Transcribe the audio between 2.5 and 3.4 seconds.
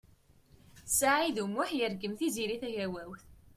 Tagawawt.